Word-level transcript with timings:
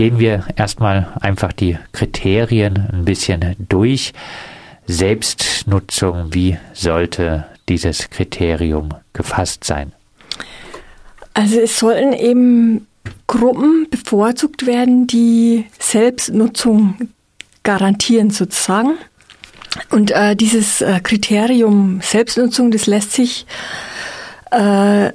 gehen 0.00 0.18
wir 0.18 0.46
erstmal 0.56 1.12
einfach 1.20 1.52
die 1.52 1.76
Kriterien 1.92 2.88
ein 2.90 3.04
bisschen 3.04 3.54
durch. 3.68 4.14
Selbstnutzung, 4.86 6.32
wie 6.32 6.56
sollte 6.72 7.44
dieses 7.68 8.08
Kriterium 8.08 8.94
gefasst 9.12 9.64
sein? 9.64 9.92
Also 11.34 11.60
es 11.60 11.78
sollen 11.78 12.14
eben 12.14 12.86
Gruppen 13.26 13.88
bevorzugt 13.90 14.64
werden, 14.66 15.06
die 15.06 15.66
Selbstnutzung 15.78 17.10
garantieren 17.62 18.30
sozusagen. 18.30 18.96
Und 19.90 20.12
äh, 20.12 20.34
dieses 20.34 20.80
äh, 20.80 21.00
Kriterium 21.02 22.00
Selbstnutzung, 22.00 22.70
das 22.70 22.86
lässt 22.86 23.12
sich 23.12 23.44
äh, 24.50 25.10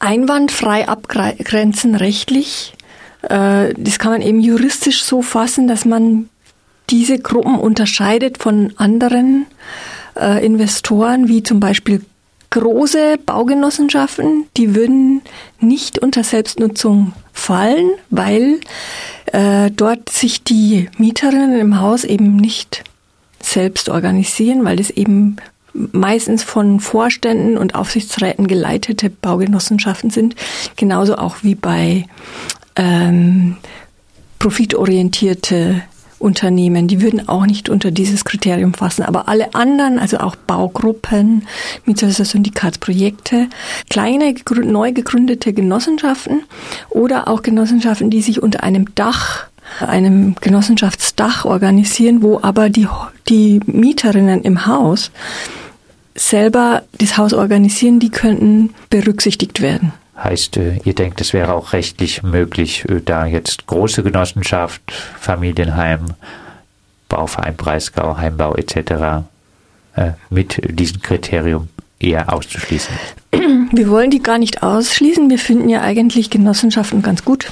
einwandfrei 0.00 0.86
abgrenzen 0.86 1.94
rechtlich. 1.94 2.73
Äh, 3.28 3.74
das 3.76 3.98
kann 3.98 4.12
man 4.12 4.22
eben 4.22 4.40
juristisch 4.40 5.04
so 5.04 5.22
fassen, 5.22 5.68
dass 5.68 5.84
man 5.84 6.28
diese 6.90 7.18
Gruppen 7.18 7.58
unterscheidet 7.58 8.38
von 8.38 8.72
anderen 8.76 9.46
äh, 10.16 10.44
Investoren, 10.44 11.28
wie 11.28 11.42
zum 11.42 11.60
Beispiel 11.60 12.02
große 12.50 13.18
Baugenossenschaften, 13.24 14.46
die 14.56 14.74
würden 14.76 15.22
nicht 15.58 15.98
unter 15.98 16.22
Selbstnutzung 16.22 17.12
fallen, 17.32 17.90
weil 18.10 18.60
äh, 19.32 19.70
dort 19.72 20.08
sich 20.08 20.44
die 20.44 20.88
Mieterinnen 20.96 21.58
im 21.58 21.80
Haus 21.80 22.04
eben 22.04 22.36
nicht 22.36 22.84
selbst 23.40 23.88
organisieren, 23.88 24.64
weil 24.64 24.76
das 24.76 24.90
eben 24.90 25.36
meistens 25.72 26.44
von 26.44 26.78
Vorständen 26.78 27.58
und 27.58 27.74
Aufsichtsräten 27.74 28.46
geleitete 28.46 29.10
Baugenossenschaften 29.10 30.10
sind, 30.10 30.36
genauso 30.76 31.16
auch 31.16 31.38
wie 31.42 31.56
bei 31.56 32.06
ähm, 32.76 33.56
profitorientierte 34.38 35.82
Unternehmen, 36.18 36.88
die 36.88 37.02
würden 37.02 37.28
auch 37.28 37.44
nicht 37.44 37.68
unter 37.68 37.90
dieses 37.90 38.24
Kriterium 38.24 38.72
fassen. 38.72 39.02
Aber 39.02 39.28
alle 39.28 39.54
anderen, 39.54 39.98
also 39.98 40.18
auch 40.18 40.36
Baugruppen, 40.36 41.46
Mietshäuser, 41.84 42.24
Syndikatsprojekte, 42.24 43.48
kleine, 43.90 44.34
neu 44.64 44.92
gegründete 44.92 45.52
Genossenschaften 45.52 46.44
oder 46.88 47.28
auch 47.28 47.42
Genossenschaften, 47.42 48.10
die 48.10 48.22
sich 48.22 48.42
unter 48.42 48.62
einem 48.62 48.94
Dach 48.94 49.46
einem 49.80 50.34
Genossenschaftsdach 50.40 51.44
organisieren, 51.44 52.22
wo 52.22 52.38
aber 52.42 52.68
die, 52.68 52.86
die 53.28 53.60
Mieterinnen 53.66 54.42
im 54.42 54.66
Haus 54.66 55.10
selber 56.14 56.82
das 56.98 57.16
Haus 57.16 57.32
organisieren, 57.32 57.98
die 57.98 58.10
könnten 58.10 58.74
berücksichtigt 58.88 59.60
werden. 59.60 59.92
Heißt, 60.16 60.56
äh, 60.56 60.78
ihr 60.84 60.94
denkt, 60.94 61.20
es 61.20 61.32
wäre 61.32 61.54
auch 61.54 61.72
rechtlich 61.72 62.22
möglich, 62.22 62.84
äh, 62.88 63.00
da 63.00 63.26
jetzt 63.26 63.66
große 63.66 64.02
Genossenschaft, 64.02 64.80
Familienheim, 65.18 66.14
Bauverein 67.08 67.56
Breisgau, 67.56 68.16
Heimbau 68.16 68.54
etc. 68.54 69.24
Äh, 69.96 70.12
mit 70.30 70.60
diesem 70.78 71.02
Kriterium 71.02 71.68
eher 71.98 72.32
auszuschließen? 72.32 72.94
Wir 73.72 73.88
wollen 73.88 74.10
die 74.10 74.22
gar 74.22 74.38
nicht 74.38 74.62
ausschließen. 74.62 75.30
Wir 75.30 75.38
finden 75.38 75.68
ja 75.68 75.80
eigentlich 75.80 76.30
Genossenschaften 76.30 77.02
ganz 77.02 77.24
gut. 77.24 77.50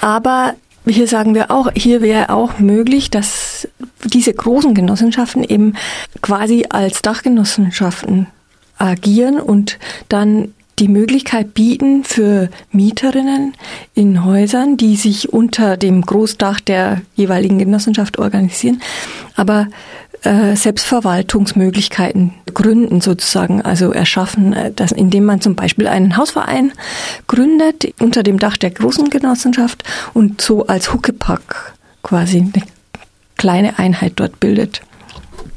Aber 0.00 0.54
hier 0.86 1.06
sagen 1.06 1.34
wir 1.34 1.50
auch, 1.50 1.70
hier 1.74 2.00
wäre 2.00 2.30
auch 2.30 2.58
möglich, 2.58 3.10
dass 3.10 3.68
diese 4.04 4.32
großen 4.32 4.74
Genossenschaften 4.74 5.44
eben 5.44 5.74
quasi 6.20 6.66
als 6.68 7.02
Dachgenossenschaften 7.02 8.26
agieren 8.78 9.38
und 9.38 9.78
dann 10.08 10.54
die 10.82 10.88
Möglichkeit 10.88 11.54
bieten 11.54 12.02
für 12.02 12.50
Mieterinnen 12.72 13.54
in 13.94 14.24
Häusern, 14.24 14.76
die 14.76 14.96
sich 14.96 15.32
unter 15.32 15.76
dem 15.76 16.02
Großdach 16.02 16.58
der 16.58 17.02
jeweiligen 17.14 17.60
Genossenschaft 17.60 18.18
organisieren, 18.18 18.82
aber 19.36 19.68
äh, 20.22 20.56
Selbstverwaltungsmöglichkeiten 20.56 22.34
gründen 22.52 23.00
sozusagen, 23.00 23.62
also 23.62 23.92
erschaffen, 23.92 24.54
äh, 24.54 24.72
dass, 24.72 24.90
indem 24.90 25.24
man 25.24 25.40
zum 25.40 25.54
Beispiel 25.54 25.86
einen 25.86 26.16
Hausverein 26.16 26.72
gründet 27.28 27.94
unter 28.00 28.24
dem 28.24 28.40
Dach 28.40 28.56
der 28.56 28.70
großen 28.70 29.08
Genossenschaft 29.08 29.84
und 30.14 30.40
so 30.40 30.66
als 30.66 30.92
Huckepack 30.92 31.74
quasi 32.02 32.38
eine 32.38 32.64
kleine 33.36 33.78
Einheit 33.78 34.14
dort 34.16 34.40
bildet. 34.40 34.82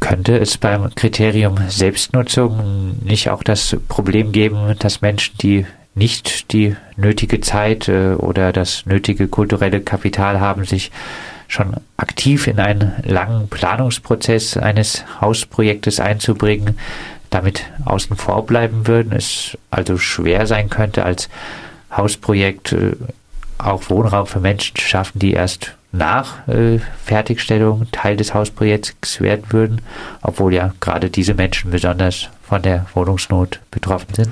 Könnte 0.06 0.38
es 0.38 0.60
beim 0.60 0.94
Kriterium 0.94 1.58
Selbstnutzung 1.68 2.96
nicht 3.04 3.32
auch 3.32 3.42
das 3.42 3.76
Problem 3.88 4.32
geben, 4.34 4.76
dass 4.78 5.02
Menschen, 5.02 5.36
die 5.40 5.66
nicht 5.96 6.54
die 6.54 6.76
nötige 6.96 7.42
Zeit 7.42 7.88
äh, 7.88 8.14
oder 8.14 8.54
das 8.54 8.86
nötige 8.86 9.28
kulturelle 9.28 9.82
Kapital 9.82 10.40
haben, 10.40 10.64
sich 10.64 10.92
schon 11.48 11.78
aktiv 11.98 12.46
in 12.46 12.60
einen 12.60 12.94
langen 13.04 13.48
Planungsprozess 13.48 14.58
eines 14.58 15.04
Hausprojektes 15.22 16.00
einzubringen, 16.00 16.78
damit 17.32 17.66
außen 17.86 18.16
vor 18.16 18.46
bleiben 18.46 18.86
würden, 18.86 19.12
es 19.12 19.58
also 19.72 19.98
schwer 19.98 20.46
sein 20.46 20.70
könnte, 20.70 21.04
als 21.04 21.30
Hausprojekt 21.92 22.74
äh, 22.74 22.92
auch 23.58 23.90
Wohnraum 23.90 24.28
für 24.28 24.40
Menschen 24.40 24.76
zu 24.76 24.84
schaffen, 24.84 25.18
die 25.18 25.34
erst 25.34 25.76
nach 25.98 26.48
äh, 26.48 26.80
Fertigstellung 27.04 27.88
Teil 27.92 28.18
des 28.18 28.34
Hausprojekts 28.34 29.22
werden 29.22 29.46
würden, 29.50 29.82
obwohl 30.22 30.54
ja 30.54 30.74
gerade 30.80 31.10
diese 31.10 31.34
Menschen 31.34 31.72
besonders 31.72 32.30
von 32.48 32.62
der 32.62 32.86
Wohnungsnot 32.94 33.60
betroffen 33.72 34.14
sind? 34.14 34.30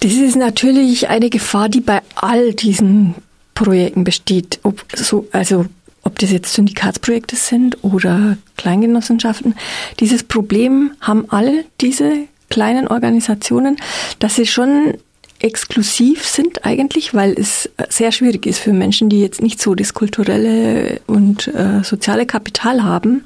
Das 0.00 0.12
ist 0.12 0.36
natürlich 0.36 1.08
eine 1.08 1.30
Gefahr, 1.30 1.68
die 1.68 1.80
bei 1.80 2.00
all 2.14 2.54
diesen 2.54 3.16
Projekten 3.54 4.04
besteht. 4.04 4.60
Ob 4.62 4.84
so, 4.94 5.26
also 5.32 5.66
ob 6.04 6.18
das 6.18 6.30
jetzt 6.30 6.54
Syndikatsprojekte 6.54 7.36
sind 7.36 7.82
oder 7.82 8.38
Kleingenossenschaften. 8.56 9.54
Dieses 10.00 10.22
Problem 10.22 10.92
haben 11.00 11.26
alle 11.28 11.64
diese 11.80 12.26
kleinen 12.48 12.88
Organisationen, 12.88 13.76
dass 14.18 14.36
sie 14.36 14.46
schon 14.46 14.94
exklusiv 15.40 16.26
sind 16.26 16.64
eigentlich, 16.64 17.14
weil 17.14 17.32
es 17.38 17.70
sehr 17.88 18.12
schwierig 18.12 18.46
ist 18.46 18.58
für 18.58 18.72
Menschen, 18.72 19.08
die 19.08 19.20
jetzt 19.20 19.40
nicht 19.40 19.60
so 19.60 19.74
das 19.74 19.94
kulturelle 19.94 21.00
und 21.06 21.48
äh, 21.48 21.82
soziale 21.82 22.26
Kapital 22.26 22.82
haben, 22.82 23.24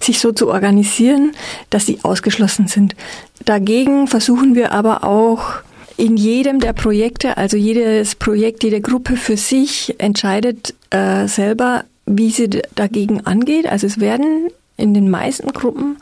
sich 0.00 0.18
so 0.18 0.32
zu 0.32 0.48
organisieren, 0.48 1.32
dass 1.70 1.86
sie 1.86 1.98
ausgeschlossen 2.02 2.66
sind. 2.66 2.96
Dagegen 3.44 4.06
versuchen 4.06 4.54
wir 4.54 4.72
aber 4.72 5.04
auch 5.04 5.62
in 5.96 6.16
jedem 6.16 6.60
der 6.60 6.72
Projekte, 6.72 7.36
also 7.36 7.56
jedes 7.56 8.16
Projekt, 8.16 8.64
jede 8.64 8.80
Gruppe 8.80 9.16
für 9.16 9.36
sich 9.36 9.94
entscheidet 9.98 10.74
äh, 10.90 11.28
selber, 11.28 11.84
wie 12.06 12.30
sie 12.30 12.50
dagegen 12.74 13.26
angeht. 13.26 13.66
Also 13.66 13.86
es 13.86 14.00
werden 14.00 14.50
in 14.76 14.92
den 14.92 15.08
meisten 15.08 15.52
Gruppen 15.52 15.98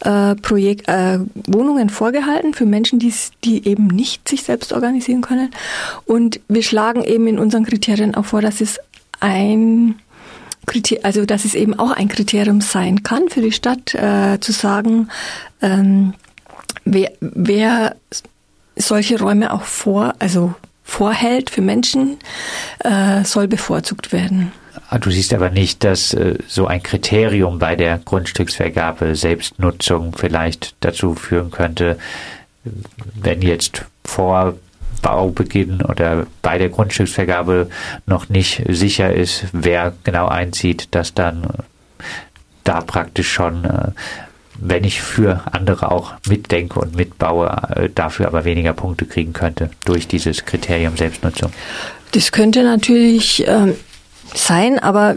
äh, 0.00 0.34
Projekt, 0.36 0.88
äh, 0.88 1.20
Wohnungen 1.46 1.88
vorgehalten 1.88 2.52
für 2.52 2.66
Menschen, 2.66 2.98
die, 2.98 3.12
die 3.44 3.66
eben 3.66 3.86
nicht 3.86 4.28
sich 4.28 4.42
selbst 4.42 4.72
organisieren 4.72 5.22
können. 5.22 5.50
Und 6.04 6.40
wir 6.48 6.62
schlagen 6.62 7.02
eben 7.02 7.26
in 7.26 7.38
unseren 7.38 7.64
Kriterien 7.64 8.14
auch 8.14 8.26
vor, 8.26 8.42
dass 8.42 8.60
es 8.60 8.78
ein 9.20 9.96
Kriterium, 10.66 11.04
also 11.04 11.24
dass 11.24 11.44
es 11.44 11.54
eben 11.54 11.78
auch 11.78 11.92
ein 11.92 12.08
Kriterium 12.08 12.60
sein 12.60 13.02
kann 13.02 13.28
für 13.28 13.40
die 13.40 13.52
Stadt, 13.52 13.94
äh, 13.94 14.38
zu 14.40 14.52
sagen, 14.52 15.08
ähm, 15.62 16.14
wer, 16.84 17.12
wer 17.20 17.96
solche 18.76 19.18
Räume 19.18 19.52
auch 19.52 19.64
vor, 19.64 20.14
also 20.18 20.54
vorhält 20.84 21.50
für 21.50 21.62
Menschen, 21.62 22.18
äh, 22.80 23.24
soll 23.24 23.48
bevorzugt 23.48 24.12
werden. 24.12 24.52
Ah, 24.92 24.98
du 24.98 25.08
siehst 25.12 25.32
aber 25.32 25.50
nicht, 25.50 25.84
dass 25.84 26.14
äh, 26.14 26.34
so 26.48 26.66
ein 26.66 26.82
Kriterium 26.82 27.60
bei 27.60 27.76
der 27.76 27.98
Grundstücksvergabe 27.98 29.14
Selbstnutzung 29.14 30.14
vielleicht 30.16 30.74
dazu 30.80 31.14
führen 31.14 31.52
könnte, 31.52 31.96
wenn 33.14 33.40
jetzt 33.40 33.84
vor 34.04 34.56
Baubeginn 35.00 35.80
oder 35.82 36.26
bei 36.42 36.58
der 36.58 36.70
Grundstücksvergabe 36.70 37.70
noch 38.06 38.28
nicht 38.30 38.64
sicher 38.68 39.14
ist, 39.14 39.44
wer 39.52 39.92
genau 40.02 40.26
einzieht, 40.26 40.88
dass 40.90 41.14
dann 41.14 41.46
da 42.64 42.80
praktisch 42.80 43.30
schon, 43.30 43.64
äh, 43.64 43.92
wenn 44.58 44.82
ich 44.82 45.00
für 45.00 45.42
andere 45.52 45.92
auch 45.92 46.14
mitdenke 46.26 46.80
und 46.80 46.96
mitbaue, 46.96 47.46
äh, 47.76 47.88
dafür 47.94 48.26
aber 48.26 48.44
weniger 48.44 48.72
Punkte 48.72 49.06
kriegen 49.06 49.34
könnte 49.34 49.70
durch 49.84 50.08
dieses 50.08 50.44
Kriterium 50.44 50.96
Selbstnutzung. 50.96 51.52
Das 52.10 52.32
könnte 52.32 52.64
natürlich 52.64 53.46
ähm, 53.46 53.76
sein, 54.34 54.78
aber 54.78 55.16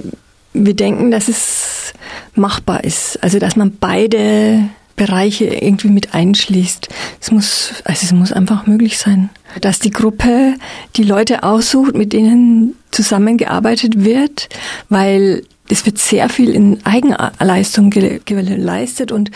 wir 0.54 0.76
denken, 0.76 1.12
dass 1.12 1.28
es 1.28 1.94
machbar 2.36 2.84
ist. 2.84 3.22
Also, 3.24 3.40
dass 3.40 3.56
man 3.56 3.78
beide 3.80 4.70
Bereiche 4.96 5.46
irgendwie 5.46 5.90
mit 5.90 6.14
einschließt. 6.14 6.88
Es 7.20 7.32
muss, 7.32 7.74
also 7.84 8.06
es 8.06 8.12
muss 8.12 8.32
einfach 8.32 8.68
möglich 8.68 8.98
sein, 8.98 9.30
dass 9.62 9.80
die 9.80 9.92
Gruppe 9.92 10.56
die 10.96 11.04
Leute 11.04 11.44
aussucht, 11.44 11.96
mit 11.96 12.14
denen 12.14 12.76
zusammengearbeitet 12.92 14.04
wird, 14.04 14.50
weil 14.90 15.44
es 15.70 15.86
wird 15.86 15.98
sehr 15.98 16.30
viel 16.30 16.50
in 16.50 16.86
Eigenleistung 16.86 17.90
geleistet 17.90 19.12
und 19.12 19.32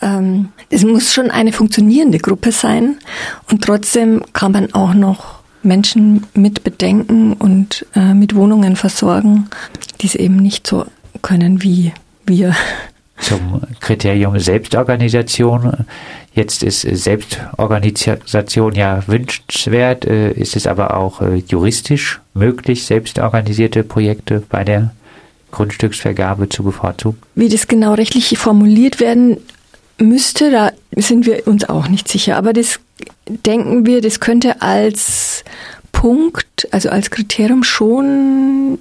ähm, 0.00 0.48
es 0.70 0.84
muss 0.84 1.12
schon 1.12 1.30
eine 1.30 1.52
funktionierende 1.52 2.18
Gruppe 2.18 2.52
sein 2.52 2.96
und 3.50 3.62
trotzdem 3.62 4.22
kann 4.32 4.52
man 4.52 4.72
auch 4.72 4.94
noch 4.94 5.33
Menschen 5.64 6.26
mit 6.34 6.64
bedenken 6.64 7.32
und 7.34 7.86
äh, 7.94 8.14
mit 8.14 8.34
Wohnungen 8.34 8.76
versorgen, 8.76 9.48
die 10.00 10.06
es 10.06 10.14
eben 10.14 10.36
nicht 10.36 10.66
so 10.66 10.86
können 11.22 11.62
wie 11.62 11.92
wir. 12.26 12.54
Zum 13.18 13.62
Kriterium 13.80 14.38
Selbstorganisation. 14.38 15.84
Jetzt 16.34 16.62
ist 16.64 16.80
Selbstorganisation 16.82 18.74
ja 18.74 19.02
wünschenswert, 19.06 20.04
äh, 20.04 20.32
ist 20.32 20.56
es 20.56 20.66
aber 20.66 20.96
auch 20.96 21.20
äh, 21.20 21.36
juristisch 21.46 22.20
möglich, 22.34 22.84
selbstorganisierte 22.84 23.84
Projekte 23.84 24.42
bei 24.48 24.64
der 24.64 24.92
Grundstücksvergabe 25.52 26.48
zu 26.48 26.64
bevorzugen? 26.64 27.18
Wie 27.36 27.48
das 27.48 27.68
genau 27.68 27.94
rechtlich 27.94 28.36
formuliert 28.36 28.98
werden 28.98 29.38
müsste, 29.98 30.50
da 30.50 30.72
sind 30.96 31.26
wir 31.26 31.46
uns 31.46 31.68
auch 31.68 31.88
nicht 31.88 32.08
sicher. 32.08 32.36
Aber 32.36 32.52
das 32.52 32.80
denken 33.28 33.86
wir, 33.86 34.00
das 34.00 34.20
könnte 34.20 34.62
als 34.62 35.44
Punkt, 35.92 36.68
also 36.70 36.90
als 36.90 37.10
Kriterium 37.10 37.62
schon 37.64 38.78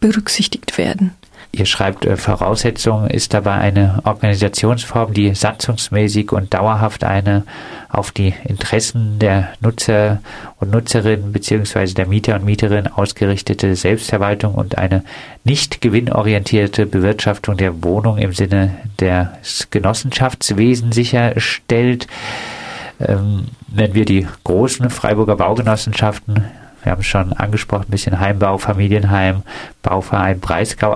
berücksichtigt 0.00 0.76
werden. 0.78 1.12
Ihr 1.56 1.64
schreibt, 1.64 2.04
äh, 2.04 2.18
Voraussetzung 2.18 3.06
ist 3.06 3.32
dabei 3.32 3.54
eine 3.54 4.00
Organisationsform, 4.04 5.14
die 5.14 5.34
satzungsmäßig 5.34 6.30
und 6.32 6.52
dauerhaft 6.52 7.02
eine 7.02 7.44
auf 7.88 8.10
die 8.10 8.34
Interessen 8.44 9.18
der 9.18 9.48
Nutzer 9.60 10.20
und 10.60 10.70
Nutzerinnen 10.70 11.32
bzw. 11.32 11.94
der 11.94 12.06
Mieter 12.06 12.34
und 12.34 12.44
Mieterinnen 12.44 12.92
ausgerichtete 12.92 13.74
Selbstverwaltung 13.74 14.54
und 14.54 14.76
eine 14.76 15.02
nicht 15.44 15.80
gewinnorientierte 15.80 16.84
Bewirtschaftung 16.84 17.56
der 17.56 17.82
Wohnung 17.82 18.18
im 18.18 18.34
Sinne 18.34 18.76
des 19.00 19.68
Genossenschaftswesens 19.70 20.94
sicherstellt. 20.94 22.06
Ähm, 23.00 23.46
wenn 23.68 23.94
wir 23.94 24.04
die 24.04 24.26
großen 24.44 24.90
Freiburger 24.90 25.36
Baugenossenschaften 25.36 26.44
wir 26.82 26.92
haben 26.92 27.00
es 27.00 27.06
schon 27.06 27.32
angesprochen, 27.32 27.86
ein 27.88 27.90
bisschen 27.90 28.20
Heimbau, 28.20 28.58
Familienheim, 28.58 29.42
Bauverein 29.82 30.38
Breisgau 30.38 30.92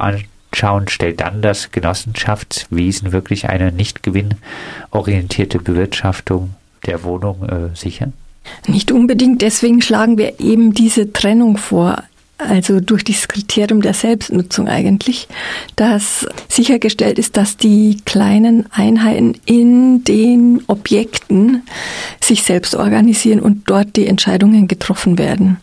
an, 0.50 0.60
anschauen, 0.60 0.88
stellt 0.88 1.20
dann 1.20 1.42
das 1.42 1.70
Genossenschaftswesen 1.70 3.12
wirklich 3.12 3.48
eine 3.48 3.72
nicht 3.72 4.02
gewinnorientierte 4.02 5.58
Bewirtschaftung 5.58 6.54
der 6.86 7.02
Wohnung 7.04 7.48
äh, 7.48 7.76
sicher? 7.76 8.12
Nicht 8.66 8.90
unbedingt, 8.90 9.42
deswegen 9.42 9.82
schlagen 9.82 10.18
wir 10.18 10.40
eben 10.40 10.72
diese 10.72 11.12
Trennung 11.12 11.56
vor 11.56 12.02
also 12.48 12.80
durch 12.80 13.04
dieses 13.04 13.28
Kriterium 13.28 13.82
der 13.82 13.94
Selbstnutzung 13.94 14.68
eigentlich, 14.68 15.28
dass 15.76 16.26
sichergestellt 16.48 17.18
ist, 17.18 17.36
dass 17.36 17.56
die 17.56 17.98
kleinen 18.04 18.66
Einheiten 18.72 19.34
in 19.44 20.04
den 20.04 20.62
Objekten 20.66 21.62
sich 22.20 22.42
selbst 22.42 22.74
organisieren 22.74 23.40
und 23.40 23.68
dort 23.68 23.96
die 23.96 24.06
Entscheidungen 24.06 24.68
getroffen 24.68 25.18
werden 25.18 25.58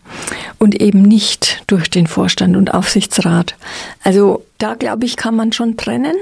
und 0.60 0.80
eben 0.80 1.02
nicht 1.02 1.64
durch 1.68 1.90
den 1.90 2.08
Vorstand 2.08 2.56
und 2.56 2.74
Aufsichtsrat. 2.74 3.56
Also 4.04 4.46
da 4.58 4.76
glaube 4.76 5.06
ich, 5.06 5.18
kann 5.18 5.36
man 5.36 5.52
schon 5.52 5.78
trennen. 5.78 6.16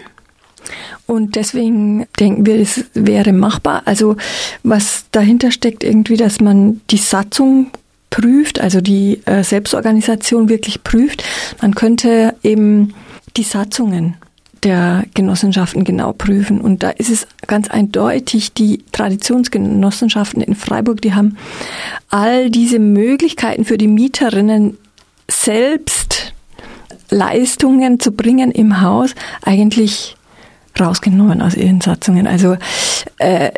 Und 1.05 1.35
deswegen 1.35 2.07
denken 2.19 2.45
wir, 2.45 2.59
es 2.59 2.85
wäre 2.93 3.31
machbar. 3.33 3.83
Also 3.85 4.15
was 4.63 5.05
dahinter 5.11 5.51
steckt 5.51 5.83
irgendwie, 5.83 6.17
dass 6.17 6.41
man 6.41 6.81
die 6.89 6.97
Satzung 6.97 7.67
prüft, 8.09 8.59
also 8.61 8.81
die 8.81 9.21
äh, 9.25 9.43
Selbstorganisation 9.43 10.49
wirklich 10.49 10.83
prüft. 10.83 11.23
Man 11.61 11.75
könnte 11.75 12.35
eben 12.43 12.93
die 13.35 13.43
Satzungen 13.43 14.15
der 14.63 15.03
Genossenschaften 15.13 15.83
genau 15.83 16.11
prüfen. 16.13 16.59
Und 16.59 16.81
da 16.81 16.89
ist 16.89 17.09
es 17.09 17.27
ganz 17.45 17.69
eindeutig, 17.69 18.53
die 18.53 18.83
Traditionsgenossenschaften 18.91 20.41
in 20.41 20.55
Freiburg, 20.55 21.01
die 21.01 21.13
haben 21.13 21.37
all 22.09 22.49
diese 22.49 22.79
Möglichkeiten 22.79 23.63
für 23.63 23.77
die 23.77 23.87
Mieterinnen 23.87 24.77
selbst 25.29 26.33
Leistungen 27.11 27.99
zu 27.99 28.11
bringen 28.11 28.51
im 28.51 28.81
Haus 28.81 29.13
eigentlich 29.43 30.15
rausgenommen 30.79 31.41
aus 31.41 31.55
ihren 31.55 31.81
Satzungen. 31.81 32.25
Also 32.25 32.57
äh, 33.19 33.51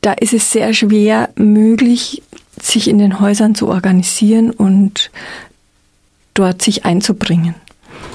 da 0.00 0.12
ist 0.12 0.32
es 0.32 0.50
sehr 0.50 0.72
schwer 0.72 1.28
möglich, 1.36 2.22
sich 2.64 2.88
in 2.88 2.98
den 2.98 3.20
Häusern 3.20 3.54
zu 3.54 3.68
organisieren 3.68 4.50
und 4.50 5.10
dort 6.34 6.62
sich 6.62 6.84
einzubringen. 6.84 7.54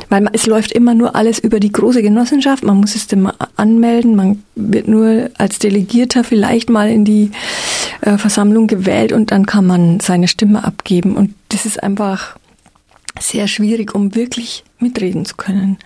Weil 0.10 0.28
es 0.34 0.48
läuft 0.48 0.72
immer 0.72 0.96
nur 0.96 1.16
alles 1.16 1.38
über 1.38 1.60
die 1.60 1.72
große 1.72 2.02
Genossenschaft. 2.02 2.64
Man 2.64 2.78
muss 2.78 2.96
es 2.96 3.06
immer 3.14 3.36
anmelden. 3.56 4.16
Man 4.16 4.44
wird 4.56 4.88
nur 4.88 5.30
als 5.38 5.60
Delegierter 5.60 6.24
vielleicht 6.24 6.70
mal 6.70 6.90
in 6.90 7.06
die 7.06 7.32
äh, 8.02 8.18
Versammlung 8.18 8.66
gewählt 8.66 9.12
und 9.12 9.32
dann 9.32 9.46
kann 9.46 9.68
man 9.68 10.00
seine 10.00 10.28
Stimme 10.28 10.64
abgeben. 10.64 11.16
Und 11.16 11.36
das 11.50 11.66
ist 11.66 11.82
einfach 11.84 12.38
sehr 13.20 13.48
schwierig, 13.48 13.94
um 13.94 14.16
wirklich 14.16 14.64
mitreden 14.80 15.26
zu 15.26 15.36
können 15.36 15.78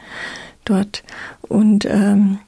dort. 0.63 1.03
Und 1.41 1.85
ähm, 1.85 2.39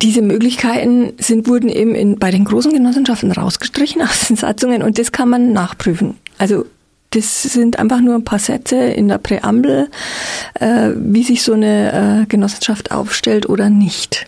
diese 0.00 0.22
Möglichkeiten 0.22 1.12
sind, 1.18 1.48
wurden 1.48 1.68
eben 1.68 1.94
in, 1.94 2.18
bei 2.18 2.30
den 2.30 2.44
großen 2.44 2.72
Genossenschaften 2.72 3.32
rausgestrichen 3.32 4.02
aus 4.02 4.28
den 4.28 4.36
Satzungen 4.36 4.82
und 4.82 4.98
das 4.98 5.12
kann 5.12 5.28
man 5.28 5.52
nachprüfen. 5.52 6.16
Also 6.38 6.66
das 7.10 7.42
sind 7.42 7.78
einfach 7.78 8.00
nur 8.00 8.14
ein 8.14 8.24
paar 8.24 8.38
Sätze 8.38 8.76
in 8.76 9.08
der 9.08 9.18
Präambel, 9.18 9.88
äh, 10.54 10.90
wie 10.96 11.22
sich 11.22 11.42
so 11.42 11.52
eine 11.52 12.22
äh, 12.22 12.26
Genossenschaft 12.26 12.90
aufstellt 12.90 13.48
oder 13.48 13.68
nicht. 13.68 14.26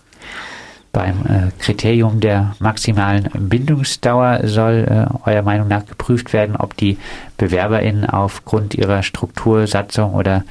Beim 0.94 1.26
äh, 1.26 1.50
Kriterium 1.58 2.20
der 2.20 2.54
maximalen 2.60 3.28
Bindungsdauer 3.34 4.42
soll 4.44 4.86
äh, 4.88 5.28
eurer 5.28 5.42
Meinung 5.42 5.66
nach 5.66 5.84
geprüft 5.84 6.32
werden, 6.32 6.54
ob 6.54 6.76
die 6.76 6.98
BewerberInnen 7.36 8.08
aufgrund 8.08 8.76
ihrer 8.76 9.02
Struktursatzung 9.02 10.14
oder 10.14 10.44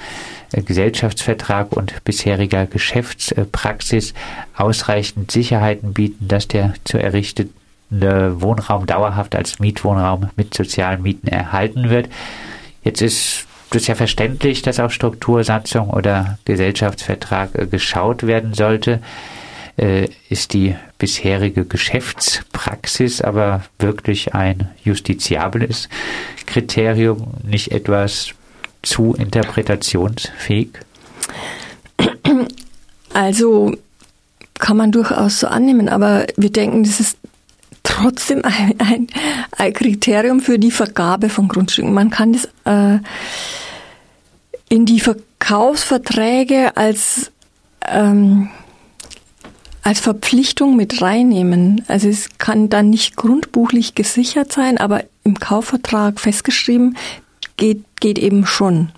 äh, 0.52 0.62
Gesellschaftsvertrag 0.62 1.72
und 1.72 2.04
bisheriger 2.04 2.66
Geschäftspraxis 2.66 4.14
ausreichend 4.58 5.32
Sicherheiten 5.32 5.94
bieten, 5.94 6.28
dass 6.28 6.50
der 6.50 6.74
zu 6.84 6.98
errichtende 6.98 8.42
Wohnraum 8.42 8.86
dauerhaft 8.86 9.36
als 9.36 9.60
Mietwohnraum 9.60 10.30
mit 10.36 10.54
sozialen 10.54 11.02
Mieten 11.02 11.30
erhalten 11.30 11.90
wird. 11.90 12.10
Jetzt 12.84 13.02
ist 13.02 13.48
es 13.72 13.88
ja 13.88 13.96
verständlich, 13.96 14.62
dass 14.62 14.82
auf 14.82 14.92
Struktursatzung 14.92 15.90
oder 15.90 16.38
Gesellschaftsvertrag 16.44 17.56
äh, 17.56 17.66
geschaut 17.66 18.28
werden 18.28 18.54
sollte. 18.54 19.00
Äh, 19.76 20.10
ist 20.30 20.54
die 20.54 20.76
bisherige 21.00 21.66
Geschäftspraxis 21.66 23.22
aber 23.22 23.64
wirklich 23.80 24.36
ein 24.36 24.70
justiziables 24.84 25.90
Kriterium, 26.46 27.34
nicht 27.44 27.72
etwas 27.72 28.34
zu 28.84 29.16
interpretationsfähig? 29.16 30.70
Also 33.14 33.76
kann 34.56 34.78
man 34.78 34.92
durchaus 34.92 35.40
so 35.40 35.48
annehmen, 35.48 35.90
aber 35.90 36.28
wir 36.38 36.52
denken, 36.52 36.84
das 36.84 37.00
ist 37.00 37.18
trotzdem 37.82 38.44
ein, 38.44 38.76
ein, 38.80 39.08
ein 39.58 39.74
Kriterium 39.74 40.40
für 40.40 40.60
die 40.60 40.72
Vergabe 40.72 41.30
von 41.30 41.48
Grundstücken. 41.48 41.94
Man 41.94 42.12
kann 42.12 42.34
das 42.34 42.46
äh, 42.66 43.00
in 44.70 44.86
die 44.86 45.00
Verkaufsverträge 45.00 46.78
als 46.78 47.32
ähm, 47.88 48.50
als 49.84 50.00
Verpflichtung 50.00 50.76
mit 50.76 51.02
reinnehmen. 51.02 51.84
Also 51.88 52.08
es 52.08 52.30
kann 52.38 52.70
dann 52.70 52.90
nicht 52.90 53.16
grundbuchlich 53.16 53.96
gesichert 53.96 54.52
sein, 54.52 54.78
aber 54.78 55.04
im 55.24 55.40
Kaufvertrag 55.40 56.20
festgeschrieben, 56.20 56.98
geht, 57.58 57.84
geht 58.00 58.18
eben 58.18 58.46
schon. 58.46 58.90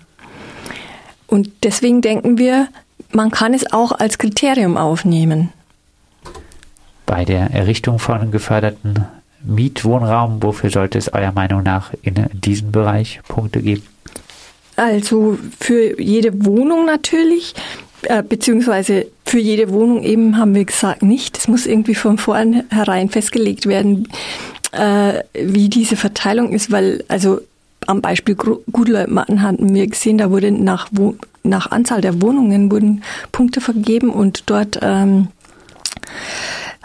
Und 1.26 1.50
deswegen 1.64 2.00
denken 2.00 2.38
wir, 2.38 2.68
man 3.12 3.30
kann 3.30 3.52
es 3.52 3.72
auch 3.72 3.92
als 3.92 4.18
Kriterium 4.18 4.76
aufnehmen. 4.76 5.52
Bei 7.04 7.24
der 7.24 7.50
Errichtung 7.50 7.98
von 7.98 8.30
geförderten 8.30 9.04
Mietwohnraum, 9.44 10.42
wofür 10.42 10.70
sollte 10.70 10.98
es 10.98 11.12
eurer 11.12 11.32
Meinung 11.32 11.62
nach 11.62 11.92
in 12.02 12.26
diesem 12.32 12.72
Bereich 12.72 13.20
Punkte 13.28 13.60
geben? 13.62 13.82
Also 14.76 15.38
für 15.58 16.00
jede 16.00 16.44
Wohnung 16.44 16.84
natürlich, 16.84 17.54
äh, 18.02 18.22
beziehungsweise 18.22 19.06
für 19.24 19.38
jede 19.38 19.70
Wohnung 19.70 20.02
eben 20.02 20.36
haben 20.36 20.54
wir 20.54 20.64
gesagt 20.64 21.02
nicht. 21.02 21.36
Es 21.38 21.48
muss 21.48 21.66
irgendwie 21.66 21.94
von 21.94 22.18
vornherein 22.18 23.08
festgelegt 23.08 23.66
werden, 23.66 24.08
äh, 24.72 25.22
wie 25.34 25.68
diese 25.68 25.96
Verteilung 25.96 26.52
ist, 26.52 26.70
weil 26.70 27.04
also 27.08 27.40
am 27.86 28.00
Beispiel 28.00 28.34
Gutleutmatten 28.34 29.42
hatten 29.42 29.74
wir 29.74 29.86
gesehen, 29.86 30.18
da 30.18 30.30
wurde 30.30 30.50
nach, 30.50 30.88
nach 31.42 31.70
Anzahl 31.70 32.00
der 32.00 32.20
Wohnungen 32.20 32.70
wurden 32.70 33.02
Punkte 33.32 33.60
vergeben 33.60 34.10
und 34.10 34.44
dort 34.46 34.78
ähm, 34.82 35.28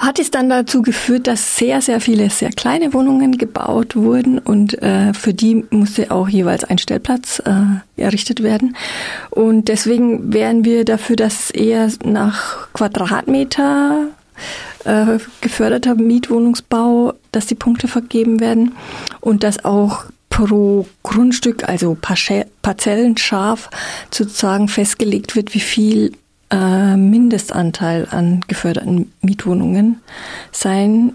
hat 0.02 0.18
es 0.18 0.32
dann 0.32 0.50
dazu 0.50 0.82
geführt, 0.82 1.28
dass 1.28 1.58
sehr, 1.58 1.80
sehr 1.80 2.02
viele 2.02 2.32
sehr 2.32 2.50
kleine 2.50 2.92
Wohnungen 2.92 3.38
gebaut 3.38 3.96
wurden 3.96 4.40
und 4.40 4.82
äh, 4.82 5.14
für 5.14 5.32
die 5.32 5.64
musste 5.70 6.10
auch 6.10 6.28
jeweils 6.28 6.64
ein 6.64 6.80
Stellplatz 6.80 7.40
äh, 7.46 8.02
errichtet 8.02 8.42
werden. 8.42 8.76
Und 9.30 9.68
deswegen 9.68 10.34
wären 10.34 10.66
wir 10.66 10.86
dafür, 10.86 11.16
dass 11.16 11.52
eher 11.52 11.88
nach 12.04 12.74
Quadratmeter 12.74 14.08
äh, 14.86 15.20
geförderter 15.40 15.94
Mietwohnungsbau, 15.94 17.14
dass 17.32 17.46
die 17.46 17.56
Punkte 17.56 17.88
vergeben 17.88 18.40
werden 18.40 18.74
und 19.20 19.44
dass 19.44 19.64
auch 19.64 20.06
pro 20.32 20.88
Grundstück, 21.04 21.70
also 21.70 21.96
parzellenscharf 22.00 23.70
sozusagen 24.10 24.68
festgelegt 24.68 25.36
wird, 25.36 25.54
wie 25.54 25.60
viel 25.60 26.14
äh, 26.52 26.96
Mindestanteil 26.96 28.08
an 28.10 28.42
geförderten 28.48 29.12
Mietwohnungen 29.22 30.02
sein 30.52 31.14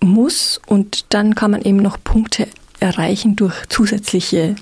muss. 0.00 0.60
Und 0.66 1.06
dann 1.12 1.34
kann 1.34 1.50
man 1.50 1.62
eben 1.62 1.78
noch 1.78 1.98
Punkte 2.02 2.48
erreichen 2.80 3.36
durch 3.36 3.54
zusätzliche 3.68 4.56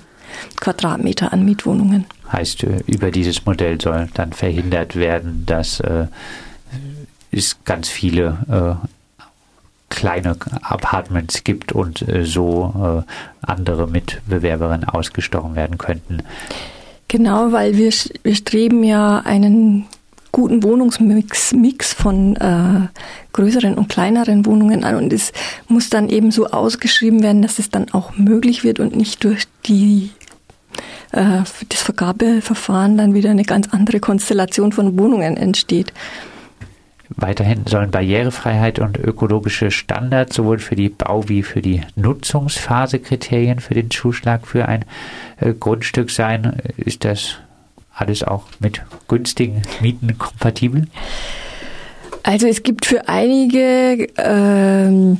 Quadratmeter 0.59 1.33
an 1.33 1.43
Mietwohnungen. 1.45 2.05
Heißt, 2.31 2.63
äh, 2.63 2.81
über 2.87 3.11
dieses 3.11 3.45
Modell 3.45 3.79
soll 3.79 4.09
dann 4.13 4.33
verhindert 4.33 4.95
werden, 4.95 5.43
dass 5.45 5.79
äh, 5.79 6.07
es 7.31 7.57
ganz 7.63 7.89
viele 7.89 8.77
äh, 8.81 8.87
kleine 9.89 10.37
Apartments 10.61 11.43
gibt 11.43 11.73
und 11.73 12.07
äh, 12.07 12.25
so 12.25 13.05
äh, 13.07 13.45
andere 13.45 13.87
Mitbewerberinnen 13.87 14.87
ausgestochen 14.87 15.55
werden 15.55 15.77
könnten. 15.77 16.23
Genau, 17.11 17.51
weil 17.51 17.75
wir, 17.75 17.91
wir 18.23 18.35
streben 18.35 18.85
ja 18.85 19.19
einen 19.25 19.85
guten 20.31 20.63
Wohnungsmix 20.63 21.51
Mix 21.51 21.93
von 21.93 22.37
äh, 22.37 22.87
größeren 23.33 23.73
und 23.73 23.89
kleineren 23.89 24.45
Wohnungen 24.45 24.85
an 24.85 24.95
und 24.95 25.11
es 25.11 25.33
muss 25.67 25.89
dann 25.89 26.07
eben 26.07 26.31
so 26.31 26.47
ausgeschrieben 26.47 27.21
werden, 27.21 27.41
dass 27.41 27.59
es 27.59 27.69
dann 27.69 27.91
auch 27.91 28.15
möglich 28.15 28.63
wird 28.63 28.79
und 28.79 28.95
nicht 28.95 29.25
durch 29.25 29.43
die 29.65 30.11
äh, 31.11 31.41
das 31.67 31.81
Vergabeverfahren 31.81 32.95
dann 32.95 33.13
wieder 33.13 33.31
eine 33.31 33.43
ganz 33.43 33.67
andere 33.71 33.99
Konstellation 33.99 34.71
von 34.71 34.97
Wohnungen 34.97 35.35
entsteht. 35.35 35.91
Weiterhin 37.17 37.65
sollen 37.67 37.91
Barrierefreiheit 37.91 38.79
und 38.79 38.97
ökologische 38.97 39.71
Standards 39.71 40.35
sowohl 40.35 40.59
für 40.59 40.75
die 40.75 40.89
Bau- 40.89 41.27
wie 41.27 41.43
für 41.43 41.61
die 41.61 41.81
Nutzungsphase 41.95 42.99
Kriterien 42.99 43.59
für 43.59 43.73
den 43.73 43.91
Zuschlag 43.91 44.47
für 44.47 44.67
ein 44.67 44.85
äh, 45.39 45.53
Grundstück 45.53 46.09
sein. 46.09 46.57
Ist 46.77 47.05
das 47.05 47.35
alles 47.93 48.23
auch 48.23 48.45
mit 48.59 48.81
günstigen 49.07 49.61
Mieten 49.81 50.17
kompatibel? 50.17 50.87
Also 52.23 52.47
es 52.47 52.63
gibt 52.63 52.85
für 52.85 53.07
einige 53.07 54.07
äh, 54.17 55.15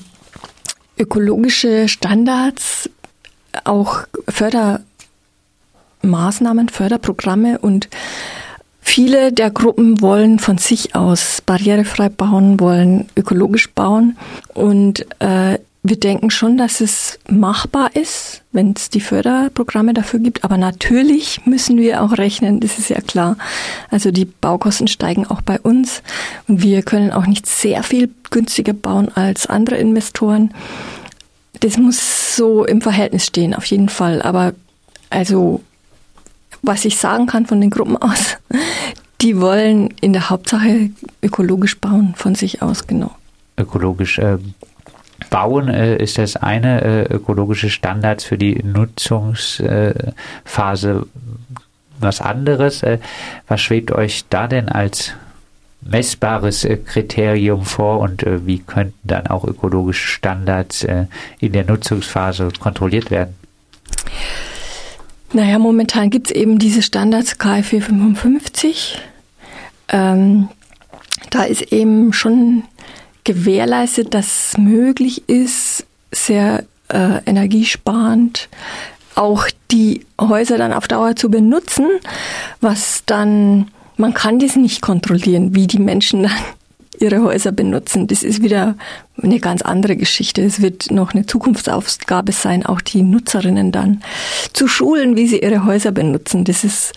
ökologische 0.98 1.88
Standards 1.88 2.90
auch 3.64 4.04
Fördermaßnahmen, 4.30 6.70
Förderprogramme 6.70 7.60
und 7.60 7.90
Viele 8.82 9.32
der 9.32 9.52
Gruppen 9.52 10.02
wollen 10.02 10.40
von 10.40 10.58
sich 10.58 10.96
aus 10.96 11.42
barrierefrei 11.46 12.10
bauen, 12.10 12.60
wollen 12.60 13.08
ökologisch 13.16 13.70
bauen 13.72 14.18
und 14.54 15.06
äh, 15.20 15.60
wir 15.84 16.00
denken 16.00 16.30
schon, 16.30 16.58
dass 16.58 16.80
es 16.80 17.18
machbar 17.28 17.96
ist, 17.96 18.44
wenn 18.52 18.74
es 18.76 18.92
die 18.92 19.02
Förderprogramme 19.02 19.96
dafür 19.96 20.20
gibt. 20.20 20.44
Aber 20.44 20.58
natürlich 20.58 21.44
müssen 21.46 21.78
wir 21.78 22.04
auch 22.04 22.12
rechnen, 22.12 22.60
das 22.60 22.78
ist 22.78 22.90
ja 22.90 23.02
klar. 23.02 23.36
Also 23.90 24.12
die 24.12 24.26
Baukosten 24.26 24.88
steigen 24.88 25.26
auch 25.26 25.42
bei 25.42 25.60
uns 25.60 26.04
und 26.48 26.62
wir 26.62 26.84
können 26.84 27.12
auch 27.12 27.26
nicht 27.26 27.48
sehr 27.48 27.82
viel 27.82 28.12
günstiger 28.30 28.74
bauen 28.74 29.10
als 29.16 29.48
andere 29.48 29.78
Investoren. 29.78 30.54
Das 31.62 31.78
muss 31.78 32.36
so 32.36 32.64
im 32.64 32.82
Verhältnis 32.82 33.26
stehen, 33.26 33.56
auf 33.56 33.66
jeden 33.66 33.90
Fall. 33.90 34.22
Aber 34.22 34.54
also 35.10 35.62
was 36.62 36.86
ich 36.86 36.98
sagen 36.98 37.25
kann 37.25 37.46
von 37.46 37.62
den 37.62 37.70
Gruppen 37.70 37.98
aus, 37.98 38.38
die 39.22 39.39
wollen 39.39 39.94
in 40.01 40.13
der 40.13 40.30
Hauptsache 40.30 40.89
ökologisch 41.22 41.80
bauen, 41.80 42.13
von 42.15 42.36
sich 42.36 42.62
aus, 42.62 42.88
genau. 42.88 43.12
Ökologisch 43.58 44.20
äh, 44.20 44.38
bauen 45.30 45.70
äh, 45.70 45.98
ist 45.98 46.18
das 46.18 46.36
eine, 46.36 46.82
äh, 46.82 47.03
ökologische 47.13 47.70
Standards 47.70 48.24
für 48.24 48.38
die 48.38 48.62
Nutzungsphase 48.63 51.06
was 52.01 52.22
anderes. 52.22 52.84
Äh, 52.84 53.00
was 53.48 53.62
schwebt 53.62 53.91
euch 53.91 54.25
da 54.30 54.48
denn 54.48 54.70
als 54.70 55.13
messbares 55.82 56.65
äh, 56.65 56.77
Kriterium 56.77 57.63
vor 57.63 58.00
und 58.00 58.24
äh, 58.24 58.46
wie 58.46 58.60
könnten 58.60 59.00
dann 59.03 59.27
auch 59.27 59.46
ökologische 59.46 60.08
Standards 60.08 60.86
in 61.39 61.51
der 61.51 61.65
Nutzungsphase 61.65 62.50
kontrolliert 62.60 63.12
werden? 63.12 63.36
Naja, 65.34 65.60
momentan 65.60 66.10
gibt 66.10 66.28
es 66.28 66.36
eben 66.36 66.60
diese 66.60 66.82
Standards 66.82 67.38
KfW 67.38 67.80
55. 67.80 69.00
Ähm, 69.90 70.50
da 71.30 71.44
ist 71.44 71.72
eben 71.72 72.12
schon 72.12 72.64
gewährleistet, 73.24 74.14
dass 74.14 74.50
es 74.52 74.58
möglich 74.58 75.30
ist, 75.30 75.86
sehr 76.12 76.66
äh, 76.90 77.24
energiesparend 77.26 78.50
auch 79.16 79.48
die 79.72 80.06
Häuser 80.20 80.58
dann 80.58 80.74
auf 80.74 80.88
Dauer 80.88 81.16
zu 81.16 81.30
benutzen, 81.30 81.88
was 82.60 83.04
dann, 83.06 83.70
man 83.98 84.14
kann 84.14 84.40
das 84.40 84.56
nicht 84.56 84.82
kontrollieren, 84.82 85.56
wie 85.56 85.68
die 85.68 85.80
Menschen 85.80 86.24
dann 86.24 86.32
ihre 87.01 87.24
Häuser 87.24 87.51
benutzen. 87.51 88.08
Das 88.08 88.24
ist 88.24 88.41
wieder 88.41 88.75
eine 89.22 89.39
ganz 89.39 89.62
andere 89.62 89.96
Geschichte. 89.96 90.41
Es 90.41 90.62
wird 90.62 90.91
noch 90.91 91.13
eine 91.13 91.25
Zukunftsaufgabe 91.25 92.31
sein, 92.31 92.65
auch 92.65 92.81
die 92.81 93.03
Nutzerinnen 93.03 93.72
dann 93.72 94.01
zu 94.53 94.67
schulen, 94.67 95.15
wie 95.15 95.27
sie 95.27 95.41
ihre 95.41 95.65
Häuser 95.65 95.91
benutzen. 95.91 96.43
Das 96.43 96.63
ist, 96.63 96.93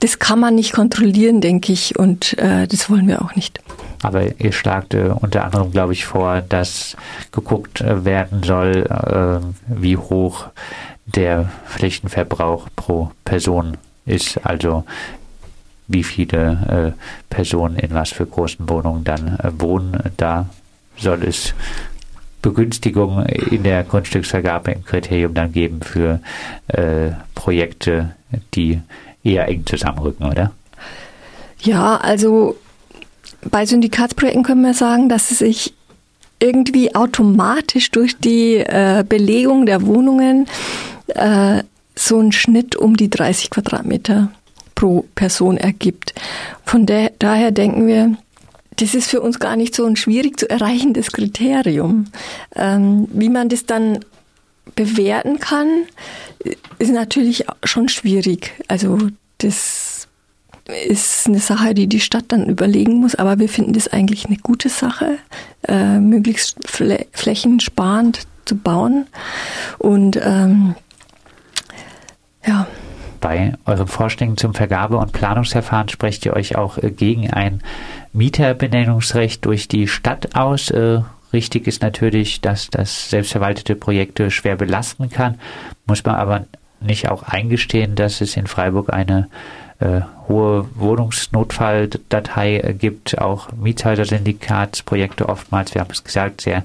das 0.00 0.18
kann 0.18 0.40
man 0.40 0.54
nicht 0.54 0.72
kontrollieren, 0.72 1.40
denke 1.40 1.72
ich, 1.72 1.98
und 1.98 2.38
äh, 2.38 2.66
das 2.66 2.88
wollen 2.90 3.08
wir 3.08 3.22
auch 3.22 3.34
nicht. 3.34 3.60
Aber 4.02 4.40
ihr 4.40 4.52
schlagt 4.52 4.94
äh, 4.94 5.10
unter 5.20 5.44
anderem, 5.44 5.72
glaube 5.72 5.92
ich, 5.92 6.04
vor, 6.06 6.40
dass 6.40 6.96
geguckt 7.32 7.80
äh, 7.80 8.04
werden 8.04 8.42
soll, 8.42 8.86
äh, 8.86 9.40
wie 9.66 9.96
hoch 9.96 10.46
der 11.06 11.50
Flächenverbrauch 11.66 12.68
pro 12.76 13.10
Person 13.24 13.76
ist. 14.06 14.44
Also 14.44 14.84
wie 15.88 16.04
viele 16.04 16.94
äh, 16.96 17.34
Personen 17.34 17.76
in 17.76 17.92
was 17.92 18.10
für 18.10 18.26
großen 18.26 18.68
Wohnungen 18.68 19.04
dann 19.04 19.38
äh, 19.38 19.50
wohnen. 19.58 19.98
Da 20.16 20.48
soll 20.96 21.24
es 21.24 21.54
Begünstigung 22.42 23.24
in 23.26 23.64
der 23.64 23.82
Grundstücksvergabe 23.82 24.70
im 24.70 24.84
Kriterium 24.84 25.34
dann 25.34 25.52
geben 25.52 25.80
für 25.80 26.20
äh, 26.68 27.10
Projekte, 27.34 28.14
die 28.54 28.80
eher 29.24 29.48
eng 29.48 29.66
zusammenrücken, 29.66 30.26
oder? 30.26 30.52
Ja, 31.60 31.96
also 31.96 32.56
bei 33.50 33.66
Syndikatsprojekten 33.66 34.44
können 34.44 34.62
wir 34.62 34.74
sagen, 34.74 35.08
dass 35.08 35.30
es 35.30 35.38
sich 35.38 35.74
irgendwie 36.40 36.94
automatisch 36.94 37.90
durch 37.90 38.16
die 38.16 38.56
äh, 38.56 39.04
Belegung 39.08 39.66
der 39.66 39.84
Wohnungen 39.84 40.46
äh, 41.08 41.62
so 41.96 42.20
ein 42.20 42.30
Schnitt 42.30 42.76
um 42.76 42.96
die 42.96 43.10
30 43.10 43.50
Quadratmeter 43.50 44.30
pro 44.78 45.04
Person 45.16 45.56
ergibt. 45.56 46.14
Von 46.64 46.86
der, 46.86 47.10
daher 47.18 47.50
denken 47.50 47.88
wir, 47.88 48.16
das 48.76 48.94
ist 48.94 49.10
für 49.10 49.20
uns 49.20 49.40
gar 49.40 49.56
nicht 49.56 49.74
so 49.74 49.84
ein 49.84 49.96
schwierig 49.96 50.38
zu 50.38 50.48
erreichendes 50.48 51.10
Kriterium. 51.10 52.06
Ähm, 52.54 53.08
wie 53.10 53.28
man 53.28 53.48
das 53.48 53.66
dann 53.66 53.98
bewerten 54.76 55.40
kann, 55.40 55.68
ist 56.78 56.92
natürlich 56.92 57.44
schon 57.64 57.88
schwierig. 57.88 58.52
Also 58.68 58.98
das 59.38 60.06
ist 60.86 61.26
eine 61.26 61.40
Sache, 61.40 61.74
die 61.74 61.88
die 61.88 61.98
Stadt 61.98 62.26
dann 62.28 62.48
überlegen 62.48 63.00
muss, 63.00 63.16
aber 63.16 63.40
wir 63.40 63.48
finden 63.48 63.72
das 63.72 63.88
eigentlich 63.88 64.26
eine 64.26 64.36
gute 64.36 64.68
Sache, 64.68 65.18
äh, 65.66 65.98
möglichst 65.98 66.56
flä 66.68 67.04
flächensparend 67.10 68.28
zu 68.44 68.54
bauen. 68.54 69.08
Und 69.78 70.20
ähm, 70.22 70.76
ja. 72.46 72.68
Bei 73.20 73.54
euren 73.66 73.88
Vorschlägen 73.88 74.36
zum 74.36 74.54
Vergabe- 74.54 74.96
und 74.96 75.12
Planungsverfahren 75.12 75.88
sprecht 75.88 76.24
ihr 76.26 76.34
euch 76.34 76.56
auch 76.56 76.78
äh, 76.78 76.90
gegen 76.90 77.30
ein 77.30 77.62
Mieterbenennungsrecht 78.12 79.44
durch 79.44 79.68
die 79.68 79.88
Stadt 79.88 80.36
aus. 80.36 80.70
Äh, 80.70 81.02
richtig 81.32 81.66
ist 81.66 81.82
natürlich, 81.82 82.40
dass 82.40 82.68
das 82.68 83.10
selbstverwaltete 83.10 83.74
Projekte 83.74 84.30
schwer 84.30 84.56
belasten 84.56 85.10
kann. 85.10 85.38
Muss 85.86 86.04
man 86.04 86.14
aber 86.16 86.46
nicht 86.80 87.08
auch 87.08 87.24
eingestehen, 87.24 87.94
dass 87.96 88.20
es 88.20 88.36
in 88.36 88.46
Freiburg 88.46 88.92
eine 88.92 89.28
äh, 89.80 90.00
hohe 90.26 90.68
Wohnungsnotfalldatei 90.74 92.58
äh, 92.58 92.74
gibt, 92.74 93.18
auch 93.18 93.48
Mietshäuser-Syndikatsprojekte 93.52 95.28
oftmals, 95.28 95.74
wir 95.74 95.82
haben 95.82 95.92
es 95.92 96.02
gesagt, 96.02 96.40
sehr 96.40 96.64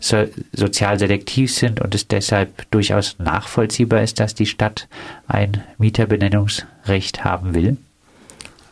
so, 0.00 0.24
sozial 0.52 0.98
selektiv 0.98 1.52
sind 1.52 1.80
und 1.80 1.94
es 1.94 2.08
deshalb 2.08 2.70
durchaus 2.70 3.16
nachvollziehbar 3.18 4.02
ist, 4.02 4.18
dass 4.18 4.34
die 4.34 4.46
Stadt 4.46 4.88
ein 5.28 5.62
Mieterbenennungsrecht 5.78 7.24
haben 7.24 7.54
will? 7.54 7.76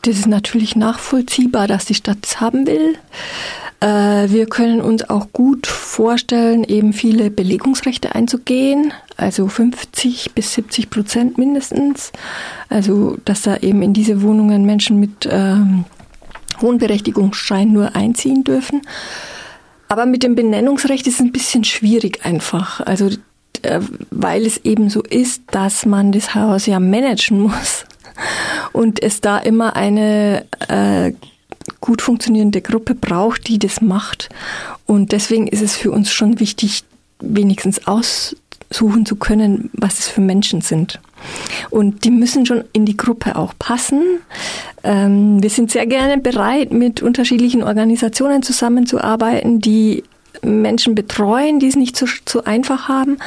Das 0.02 0.16
ist 0.16 0.26
natürlich 0.26 0.74
nachvollziehbar, 0.74 1.68
dass 1.68 1.84
die 1.84 1.94
Stadt 1.94 2.18
es 2.24 2.40
haben 2.40 2.66
will. 2.66 2.96
Äh, 3.82 4.30
wir 4.30 4.46
können 4.46 4.80
uns 4.80 5.10
auch 5.10 5.32
gut 5.32 5.66
vorstellen, 5.66 6.62
eben 6.62 6.92
viele 6.92 7.30
Belegungsrechte 7.30 8.14
einzugehen, 8.14 8.92
also 9.16 9.48
50 9.48 10.32
bis 10.34 10.54
70 10.54 10.88
Prozent 10.88 11.36
mindestens. 11.36 12.12
Also, 12.68 13.16
dass 13.24 13.42
da 13.42 13.56
eben 13.56 13.82
in 13.82 13.92
diese 13.92 14.22
Wohnungen 14.22 14.64
Menschen 14.64 15.00
mit 15.00 15.28
ähm, 15.28 15.84
Wohnberechtigungsschein 16.60 17.72
nur 17.72 17.96
einziehen 17.96 18.44
dürfen. 18.44 18.82
Aber 19.88 20.06
mit 20.06 20.22
dem 20.22 20.36
Benennungsrecht 20.36 21.06
ist 21.08 21.14
es 21.14 21.20
ein 21.20 21.32
bisschen 21.32 21.64
schwierig 21.64 22.24
einfach. 22.24 22.80
Also 22.86 23.10
äh, 23.62 23.80
weil 24.10 24.46
es 24.46 24.58
eben 24.58 24.90
so 24.90 25.02
ist, 25.02 25.42
dass 25.50 25.86
man 25.86 26.12
das 26.12 26.36
Haus 26.36 26.66
ja 26.66 26.78
managen 26.78 27.40
muss 27.40 27.84
und 28.72 29.02
es 29.02 29.20
da 29.20 29.38
immer 29.38 29.74
eine 29.74 30.44
äh, 30.68 31.12
gut 31.82 32.00
funktionierende 32.00 32.62
Gruppe 32.62 32.94
braucht, 32.94 33.48
die 33.48 33.58
das 33.58 33.82
macht. 33.82 34.30
Und 34.86 35.12
deswegen 35.12 35.46
ist 35.46 35.60
es 35.60 35.76
für 35.76 35.90
uns 35.90 36.10
schon 36.10 36.40
wichtig, 36.40 36.84
wenigstens 37.20 37.86
aussuchen 37.86 39.04
zu 39.04 39.16
können, 39.16 39.68
was 39.74 39.98
es 39.98 40.08
für 40.08 40.22
Menschen 40.22 40.62
sind. 40.62 40.98
Und 41.68 42.04
die 42.04 42.10
müssen 42.10 42.46
schon 42.46 42.64
in 42.72 42.86
die 42.86 42.96
Gruppe 42.96 43.36
auch 43.36 43.52
passen. 43.58 44.02
Ähm, 44.82 45.42
wir 45.42 45.50
sind 45.50 45.70
sehr 45.70 45.86
gerne 45.86 46.18
bereit, 46.18 46.72
mit 46.72 47.02
unterschiedlichen 47.02 47.62
Organisationen 47.62 48.42
zusammenzuarbeiten, 48.42 49.60
die 49.60 50.04
Menschen 50.42 50.94
betreuen, 50.94 51.60
die 51.60 51.68
es 51.68 51.76
nicht 51.76 51.96
so, 51.96 52.06
so 52.26 52.44
einfach 52.44 52.88
haben. 52.88 53.18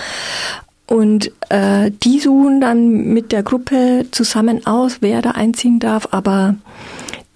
Und 0.88 1.32
äh, 1.50 1.92
die 2.04 2.20
suchen 2.20 2.62
dann 2.62 3.14
mit 3.14 3.32
der 3.32 3.44
Gruppe 3.44 4.06
zusammen 4.12 4.66
aus, 4.66 4.98
wer 5.02 5.22
da 5.22 5.32
einziehen 5.32 5.80
darf. 5.80 6.10
Aber 6.12 6.56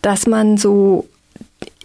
dass 0.01 0.27
man 0.27 0.57
so 0.57 1.07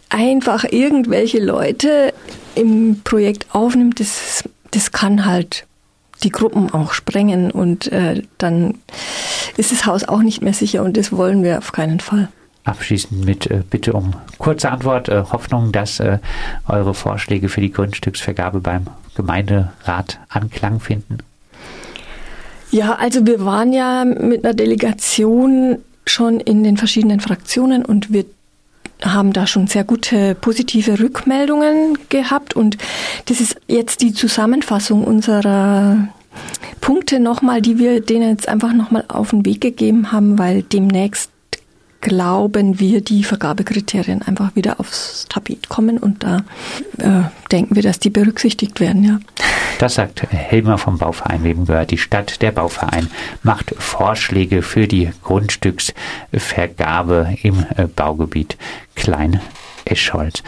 einfach 0.09 0.65
irgendwelche 0.65 1.39
Leute 1.43 2.13
im 2.55 3.01
Projekt 3.03 3.47
aufnimmt, 3.55 4.01
das, 4.01 4.45
das 4.71 4.93
kann 4.93 5.25
halt 5.25 5.67
die 6.23 6.31
Gruppen 6.31 6.73
auch 6.73 6.93
sprengen 6.93 7.51
und 7.51 7.91
äh, 7.93 8.23
dann 8.39 8.79
ist 9.57 9.73
das 9.73 9.87
Haus 9.87 10.05
auch 10.05 10.23
nicht 10.23 10.43
mehr 10.43 10.55
sicher 10.55 10.83
und 10.83 10.97
das 10.97 11.13
wollen 11.13 11.43
wir 11.43 11.59
auf 11.59 11.73
keinen 11.73 12.01
Fall. 12.01 12.29
Abschließend 12.65 13.25
mit 13.25 13.51
äh, 13.51 13.63
Bitte 13.69 13.93
um 13.93 14.15
kurze 14.39 14.71
Antwort, 14.71 15.09
äh, 15.09 15.23
Hoffnung, 15.31 15.71
dass 15.71 16.01
äh, 16.01 16.19
eure 16.67 16.95
Vorschläge 16.95 17.49
für 17.49 17.61
die 17.61 17.71
Grundstücksvergabe 17.71 18.61
beim 18.61 18.87
Gemeinderat 19.15 20.19
Anklang 20.29 20.81
finden. 20.81 21.19
Ja, 22.71 22.95
also 22.95 23.27
wir 23.27 23.45
waren 23.45 23.73
ja 23.73 24.05
mit 24.05 24.45
einer 24.45 24.55
Delegation 24.55 25.79
schon 26.07 26.41
in 26.41 26.65
den 26.65 26.77
verschiedenen 26.77 27.21
Fraktionen 27.21 27.85
und 27.85 28.13
wir 28.13 28.25
haben 29.03 29.33
da 29.33 29.47
schon 29.47 29.67
sehr 29.67 29.85
gute 29.85 30.35
positive 30.35 30.99
Rückmeldungen 30.99 31.99
gehabt. 32.09 32.55
Und 32.55 32.79
das 33.27 33.41
ist 33.41 33.57
jetzt 33.67 34.01
die 34.01 34.13
Zusammenfassung 34.13 35.05
unserer 35.05 36.09
Punkte 36.81 37.21
nochmal, 37.21 37.63
die 37.63 37.79
wir 37.79 38.01
denen 38.01 38.31
jetzt 38.31 38.49
einfach 38.49 38.73
nochmal 38.73 39.05
auf 39.09 39.31
den 39.31 39.45
Weg 39.45 39.61
gegeben 39.61 40.13
haben, 40.13 40.39
weil 40.39 40.63
demnächst 40.63 41.31
glauben 42.05 42.79
wir, 42.79 43.01
die 43.01 43.25
Vergabekriterien 43.25 44.23
einfach 44.23 44.55
wieder 44.55 44.79
aufs 44.79 45.27
Tapet 45.31 45.71
kommen 45.71 45.97
und 45.97 46.23
da 46.23 46.45
äh, 46.99 47.23
denken 47.51 47.75
wir, 47.75 47.83
dass 47.83 47.99
die 47.99 48.11
berücksichtigt 48.11 48.79
werden, 48.79 49.03
ja. 49.03 49.19
Das 49.79 49.95
sagt 49.95 50.23
Helmer 50.31 50.77
vom 50.79 50.99
Bauverein 50.99 51.43
Wem 51.45 51.65
gehört 51.65 51.91
die 51.91 51.99
Stadt. 51.99 52.43
Der 52.43 52.53
Bauverein 52.53 53.09
macht 53.43 53.75
Vorschläge 53.79 54.63
für 54.63 54.87
die 54.87 55.11
Grundstücksvergabe 55.23 57.37
im 57.43 57.67
äh, 57.77 57.87
Baugebiet 57.87 58.59
Klein 58.95 59.41
Escholz. 59.87 60.43